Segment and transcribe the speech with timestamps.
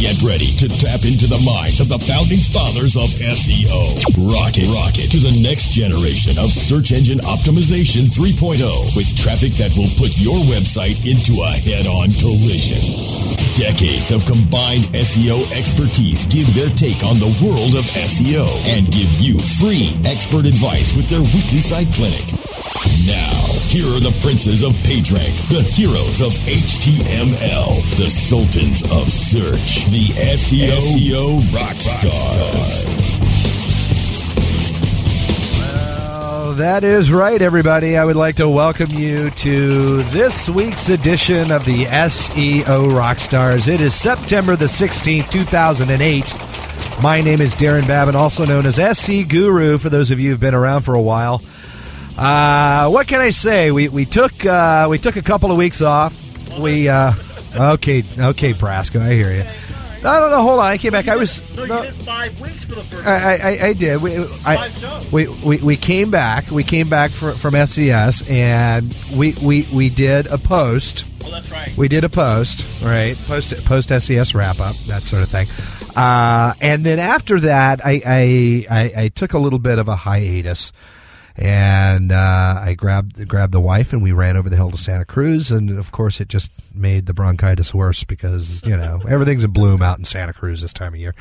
[0.00, 4.00] Get ready to tap into the minds of the founding fathers of SEO.
[4.32, 9.90] Rocket, rocket to the next generation of search engine optimization 3.0 with traffic that will
[9.98, 13.39] put your website into a head-on collision.
[13.54, 19.10] Decades of combined SEO expertise give their take on the world of SEO and give
[19.20, 22.26] you free expert advice with their weekly site clinic.
[23.06, 29.84] Now, here are the princes of PageRank, the heroes of HTML, the sultans of search,
[29.90, 33.39] the SEO, SEO rock stars.
[36.60, 37.96] That is right, everybody.
[37.96, 43.66] I would like to welcome you to this week's edition of the SEO Rockstars.
[43.66, 47.02] It is September the 16th, 2008.
[47.02, 50.40] My name is Darren Babin, also known as SE Guru, for those of you who've
[50.40, 51.40] been around for a while.
[52.18, 53.70] Uh, what can I say?
[53.70, 56.14] We we took uh, we took a couple of weeks off.
[56.58, 57.14] We uh,
[57.54, 59.79] okay okay Brasco, I hear you.
[60.02, 60.42] No, no, no.
[60.42, 60.66] Hold on.
[60.66, 61.08] I came back.
[61.08, 61.42] I was.
[61.54, 63.06] No, no, you did five weeks for the first.
[63.06, 64.00] I, I, I did.
[64.00, 64.70] We, I,
[65.12, 66.50] we, we, we came back.
[66.50, 71.04] We came back fr- from SES, and we, we, we did a post.
[71.24, 71.76] oh, that's right.
[71.76, 73.16] We did a post, right?
[73.26, 75.48] Post post SES wrap up, that sort of thing.
[75.96, 79.96] Uh, and then after that, I, I, I, I took a little bit of a
[79.96, 80.72] hiatus,
[81.40, 85.06] and uh, I grabbed grabbed the wife, and we ran over the hill to Santa
[85.06, 89.48] Cruz, and of course, it just made the bronchitis worse because you know everything's a
[89.48, 91.14] bloom out in Santa Cruz this time of year.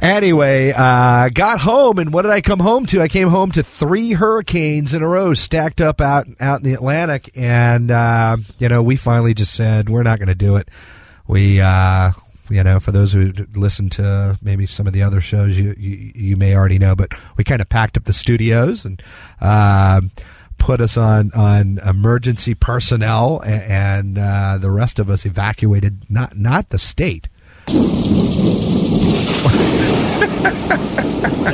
[0.00, 3.02] Anyway, uh, got home, and what did I come home to?
[3.02, 6.72] I came home to three hurricanes in a row stacked up out out in the
[6.72, 10.70] Atlantic, and uh, you know we finally just said we're not going to do it.
[11.26, 12.12] We uh,
[12.52, 16.12] you know, for those who listen to maybe some of the other shows, you you,
[16.14, 19.02] you may already know, but we kind of packed up the studios and
[19.40, 20.00] uh,
[20.58, 26.36] put us on on emergency personnel, a- and uh, the rest of us evacuated not
[26.36, 27.28] not the state.